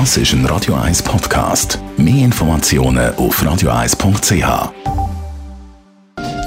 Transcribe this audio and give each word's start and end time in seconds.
Das 0.00 0.16
ist 0.16 0.32
ein 0.32 0.44
Radio 0.46 0.74
1 0.74 1.04
Podcast. 1.04 1.78
Mehr 1.96 2.24
Informationen 2.24 3.14
auf 3.14 3.40
radio1.ch. 3.40 4.72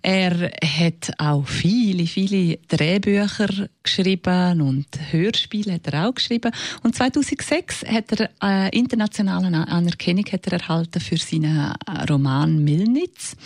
Er 0.00 0.50
hat 0.50 1.12
auch 1.18 1.46
viele, 1.46 2.06
viele 2.06 2.56
Drehbücher 2.68 3.68
geschrieben 3.82 4.62
und 4.62 4.86
Hörspiele 5.10 5.74
hat 5.74 5.86
er 5.88 6.08
auch 6.08 6.14
geschrieben. 6.14 6.52
Und 6.84 6.96
2006 6.96 7.84
hat 7.84 8.12
er 8.18 8.30
äh, 8.42 8.76
internationale 8.76 9.68
Anerkennung 10.06 10.32
hat 10.32 10.46
er 10.46 10.52
erhalten 10.60 11.00
für 11.00 11.16
seinen 11.16 11.74
äh, 11.86 12.04
Roman 12.08 12.62
Milnitz. 12.62 13.36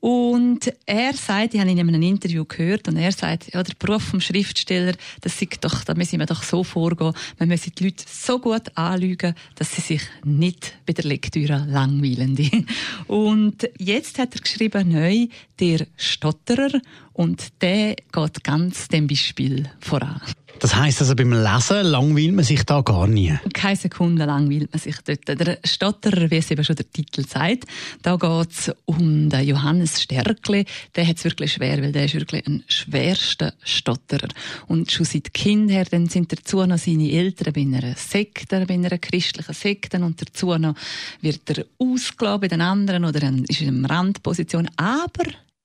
Und 0.00 0.70
er 0.84 1.14
sagt, 1.14 1.54
ich 1.54 1.60
habe 1.60 1.70
ihn 1.70 1.78
in 1.78 1.88
einem 1.88 2.02
Interview 2.02 2.44
gehört, 2.44 2.88
und 2.88 2.98
er 2.98 3.10
sagt, 3.10 3.54
ja, 3.54 3.62
der 3.62 3.72
Beruf 3.78 4.02
vom 4.02 4.20
Schriftsteller, 4.20 4.92
das 5.22 5.40
ist 5.40 5.64
doch, 5.64 5.82
da 5.82 5.94
müssen 5.94 6.18
wir 6.18 6.26
doch 6.26 6.42
so 6.42 6.62
vorgehen, 6.62 7.14
man 7.38 7.48
müsse 7.48 7.70
die 7.70 7.84
Leute 7.84 8.04
so 8.06 8.38
gut 8.38 8.76
anlügen, 8.76 9.34
dass 9.54 9.74
sie 9.74 9.80
sich 9.80 10.02
nicht 10.22 10.74
bei 10.84 10.92
der 10.92 11.06
Lektüre 11.06 11.64
langweilen. 11.70 12.36
Und 13.06 13.66
jetzt 13.78 14.18
hat 14.18 14.34
er 14.34 14.42
geschrieben, 14.42 14.92
neu, 14.92 15.28
der 15.58 15.86
Stotterer, 15.96 16.80
und 17.14 17.62
der 17.62 17.96
geht 18.12 18.44
ganz 18.44 18.88
dem 18.88 19.06
Beispiel 19.06 19.70
voran. 19.80 20.20
Das 20.60 20.76
heisst 20.76 21.00
also, 21.00 21.14
beim 21.16 21.32
Lesen 21.32 21.84
langweilt 21.84 22.32
man 22.32 22.44
sich 22.44 22.62
da 22.64 22.80
gar 22.80 23.06
nie? 23.06 23.36
Keine 23.52 23.76
Sekunde 23.76 24.24
langweilt 24.24 24.72
man 24.72 24.80
sich 24.80 24.96
dort. 25.04 25.26
Der 25.28 25.58
Stotterer, 25.64 26.30
wie 26.30 26.36
es 26.36 26.50
eben 26.50 26.64
schon 26.64 26.76
der 26.76 26.90
Titel 26.90 27.26
sagt, 27.26 27.64
da 28.02 28.16
geht 28.16 28.50
es 28.50 28.72
um 28.84 29.28
den 29.28 29.46
Johannes 29.46 30.02
Stärkle. 30.02 30.64
Der 30.94 31.06
hat 31.06 31.18
es 31.18 31.24
wirklich 31.24 31.54
schwer, 31.54 31.82
weil 31.82 31.92
der 31.92 32.04
ist 32.04 32.14
wirklich 32.14 32.46
ein 32.46 32.62
schwerster 32.68 33.52
Stotterer. 33.64 34.28
Und 34.68 34.92
schon 34.92 35.06
seit 35.06 35.34
Kind 35.34 35.70
her, 35.70 35.86
dann 35.90 36.08
sind 36.08 36.32
dazu 36.32 36.64
noch 36.64 36.78
seine 36.78 37.10
Eltern 37.10 37.52
bei 37.52 37.62
einer 37.62 37.94
Sekte, 37.96 38.64
bei 38.66 38.74
einer 38.74 38.96
christlichen 38.98 39.54
Sekte 39.54 39.98
und 39.98 40.22
dazu 40.22 40.56
noch 40.56 40.76
wird 41.20 41.50
er 41.50 41.64
ausgelassen 41.78 42.40
bei 42.40 42.48
den 42.48 42.60
anderen 42.60 43.04
oder 43.04 43.20
ist 43.48 43.60
in 43.60 43.84
einer 43.84 43.90
Randposition. 43.90 44.70
Aber 44.76 45.24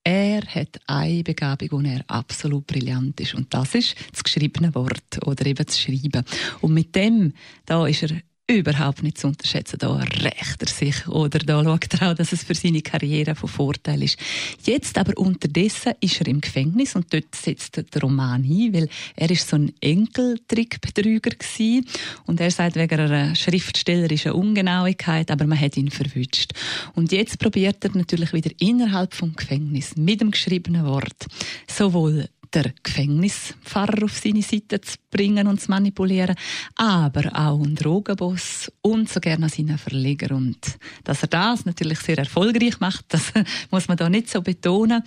er 0.10 0.42
hat 0.42 0.80
eine 0.88 1.24
Begabung, 1.24 1.68
wo 1.72 1.80
er 1.82 2.04
absolut 2.08 2.66
brillant 2.66 3.20
ist. 3.20 3.36
Und 3.36 3.54
das 3.54 3.76
ist 3.76 3.96
das 4.12 4.24
geschriebene 4.24 4.74
Wort 4.74 5.20
oder 5.26 5.46
eben 5.46 5.64
das 5.64 5.80
Schreiben. 5.80 6.24
Und 6.62 6.74
mit 6.74 6.96
dem, 6.96 7.34
da 7.66 7.86
ist 7.86 8.04
er 8.04 8.18
überhaupt 8.50 9.04
nicht 9.04 9.18
zu 9.18 9.28
unterschätzen. 9.28 9.78
Da 9.80 9.96
rächt 9.96 10.62
er 10.62 10.68
sich 10.68 11.08
oder 11.08 11.40
da 11.40 11.64
schaut 11.64 11.94
er 11.94 12.12
auch, 12.12 12.16
dass 12.16 12.32
es 12.32 12.44
für 12.44 12.56
seine 12.56 12.82
Karriere 12.82 13.36
von 13.36 13.50
Vorteil 13.50 14.04
ist. 14.04 14.18
Jetzt 14.64 14.98
aber 14.98 15.18
unterdessen 15.18 15.94
ist 16.00 16.20
er 16.20 16.28
im 16.28 16.42
Gefängnis 16.42 16.96
und 16.96 17.14
dort 17.14 17.36
setzt 17.36 17.78
der 17.78 18.02
Roman 18.02 18.44
ein, 18.44 18.74
weil 18.74 18.90
er 19.16 19.30
ist 19.30 19.48
so 19.48 19.56
ein 19.56 19.72
Enkeltrickbetrüger 19.82 21.32
gewesen 21.32 21.86
und 22.26 22.42
er 22.42 22.52
sagt 22.52 22.76
wegen 22.76 23.00
einer 23.00 23.36
schriftstellerischen 23.36 24.32
Ungenauigkeit, 24.32 25.30
aber 25.32 25.46
man 25.46 25.60
hat 25.60 25.78
ihn 25.78 25.92
verwünscht. 25.92 26.54
Und 26.96 27.12
jetzt 27.12 27.40
probiert 27.40 27.84
er 27.86 27.92
natürlich 27.96 28.34
wieder 28.34 28.52
innerhalb 28.60 29.14
vom 29.14 29.36
Gefängnis 29.36 29.96
mit 29.96 30.22
dem 30.22 30.32
geschriebenen 30.32 30.86
Wort 30.86 31.28
sowohl 31.68 32.30
der 32.54 32.74
Gefängnispfarrer 32.84 34.04
auf 34.04 34.18
seine 34.18 34.42
Seite 34.42 34.82
zu 34.82 34.98
bringen 35.12 35.48
und 35.48 35.62
zu 35.62 35.70
manipulieren, 35.70 36.36
aber 36.76 37.32
auch 37.34 37.64
ein 37.64 37.76
Drogenboss 37.76 38.72
und 38.82 39.10
so 39.10 39.20
gerne 39.20 39.50
seinen 39.50 39.78
Verleger. 39.78 40.36
Und 40.36 40.60
dass 41.04 41.22
er 41.22 41.28
das 41.28 41.66
natürlich 41.66 42.00
sehr 42.00 42.18
erfolgreich 42.18 42.80
macht, 42.80 43.06
das 43.10 43.32
muss 43.72 43.88
man 43.88 43.98
da 43.98 44.10
nicht 44.10 44.30
so 44.30 44.42
betonen. 44.42 45.04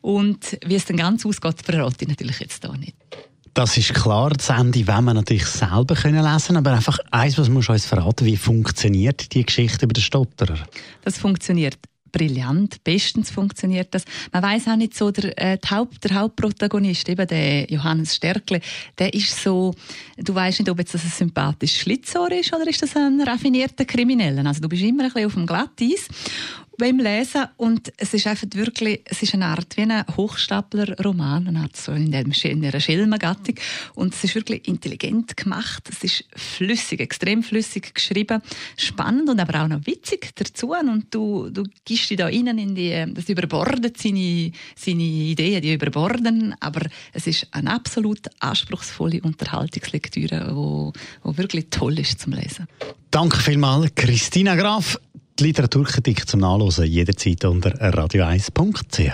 Und 0.00 0.58
wie 0.64 0.76
es 0.76 0.84
dann 0.84 0.96
ganz 0.96 1.24
ausgeht, 1.24 1.62
verrate 1.62 2.04
ich 2.04 2.08
natürlich 2.08 2.40
jetzt 2.40 2.64
da 2.64 2.72
nicht. 2.72 2.96
Das 3.54 3.76
ist 3.76 3.94
klar, 3.94 4.30
das 4.30 4.48
Ende 4.48 4.86
wenn 4.86 5.04
man 5.04 5.16
natürlich 5.16 5.46
selber 5.46 5.96
können 5.96 6.22
lesen 6.22 6.56
aber 6.56 6.72
einfach 6.72 6.98
eins, 7.10 7.36
was 7.36 7.48
musst 7.48 7.68
du 7.68 7.72
uns 7.72 7.84
verraten, 7.84 8.24
wie 8.24 8.36
funktioniert 8.36 9.34
die 9.34 9.44
Geschichte 9.44 9.86
über 9.86 9.92
den 9.92 10.02
Stotterer? 10.02 10.58
Das 11.02 11.18
funktioniert 11.18 11.76
brillant, 12.12 12.82
bestens 12.84 13.30
funktioniert 13.30 13.94
das. 13.94 14.04
Man 14.32 14.42
weiß 14.42 14.68
auch 14.68 14.76
nicht 14.76 14.96
so, 14.96 15.10
der, 15.10 15.36
äh, 15.38 15.58
Haupt, 15.70 16.04
der 16.04 16.14
Hauptprotagonist, 16.14 17.08
eben 17.08 17.26
der 17.26 17.70
Johannes 17.70 18.16
Stärkle, 18.16 18.60
der 18.98 19.12
ist 19.14 19.42
so, 19.42 19.74
du 20.16 20.34
weißt 20.34 20.60
nicht, 20.60 20.70
ob 20.70 20.78
jetzt 20.78 20.94
das 20.94 21.04
ein 21.04 21.10
sympathisches 21.10 21.80
Schlitzohr 21.80 22.30
ist 22.32 22.52
oder 22.54 22.66
ist 22.68 22.82
das 22.82 22.96
ein 22.96 23.20
raffinierter 23.20 23.84
Krimineller. 23.84 24.44
Also 24.46 24.60
du 24.60 24.68
bist 24.68 24.82
immer 24.82 25.04
ein 25.04 25.10
bisschen 25.10 25.26
auf 25.26 25.34
dem 25.34 25.46
Glatteis 25.46 26.08
beim 26.78 26.98
Lesen 26.98 27.46
und 27.56 27.92
es 27.96 28.14
ist 28.14 28.26
einfach 28.26 28.46
wirklich, 28.54 29.02
es 29.04 29.22
ist 29.22 29.34
eine 29.34 29.46
Art 29.46 29.76
wie 29.76 29.82
ein 29.82 30.04
Hochstapler-Roman, 30.16 31.48
eine 31.48 31.60
Art 31.60 31.76
so 31.76 31.92
in, 31.92 32.10
dem, 32.10 32.32
in 32.42 32.64
einer 32.64 32.80
Schelmengattung 32.80 33.56
und 33.94 34.14
es 34.14 34.24
ist 34.24 34.34
wirklich 34.34 34.66
intelligent 34.66 35.36
gemacht, 35.36 35.88
es 35.90 36.02
ist 36.04 36.24
flüssig, 36.34 37.00
extrem 37.00 37.42
flüssig 37.42 37.94
geschrieben, 37.94 38.42
spannend 38.76 39.28
und 39.28 39.40
aber 39.40 39.62
auch 39.62 39.68
noch 39.68 39.86
witzig 39.86 40.30
dazu. 40.34 40.72
Und 40.72 41.06
du, 41.14 41.50
du 41.50 41.64
gibst 41.84 42.10
dich 42.10 42.16
da 42.16 42.26
rein 42.26 42.46
in 42.58 42.74
die, 42.74 43.04
das 43.12 43.28
überbordet 43.28 43.98
seine, 43.98 44.52
seine 44.76 45.02
Ideen, 45.02 45.62
die 45.62 45.74
überborden, 45.74 46.54
aber 46.60 46.86
es 47.12 47.26
ist 47.26 47.46
eine 47.50 47.72
absolut 47.72 48.20
anspruchsvolle 48.38 49.20
Unterhaltungslektüre, 49.22 50.50
wo, 50.54 50.92
wo 51.22 51.36
wirklich 51.36 51.66
toll 51.70 51.98
ist 51.98 52.20
zum 52.20 52.32
Lesen. 52.32 52.66
Danke 53.10 53.38
vielmals, 53.38 53.92
Christina 53.96 54.54
Graf. 54.54 54.96
Die 55.40 55.46
Literaturkritik 55.46 56.28
zum 56.28 56.40
Nachlesen 56.40 56.84
jederzeit 56.84 57.46
unter 57.46 57.70
radio1.ch. 57.70 59.10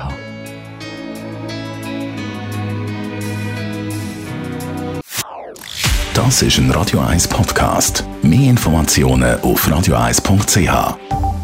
Das 6.15 6.43
ist 6.43 6.59
ein 6.59 6.73
Radio 6.73 6.99
1 6.99 7.29
Podcast. 7.29 8.05
Mehr 8.23 8.51
Informationen 8.51 9.39
auf 9.43 9.69
radio1.ch. 9.69 11.36